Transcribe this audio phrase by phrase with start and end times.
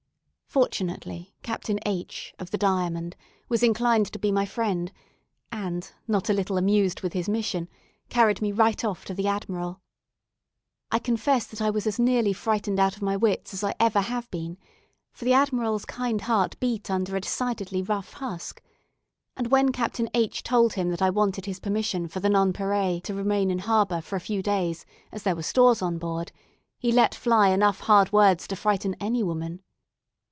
[0.51, 3.15] Fortunately, Captain H, of the "Diamond,"
[3.47, 4.91] was inclined to be my friend,
[5.49, 7.69] and, not a little amused with his mission,
[8.09, 9.79] carried me right off to the Admiral.
[10.91, 14.01] I confess that I was as nearly frightened out of my wits as I ever
[14.01, 14.57] have been,
[15.13, 18.61] for the Admiral's kind heart beat under a decidedly rough husk;
[19.37, 23.13] and when Captain H told him that I wanted his permission for the "Nonpareil" to
[23.13, 26.33] remain in the harbour for a few days, as there were stores on board,
[26.77, 29.61] he let fly enough hard words to frighten any woman.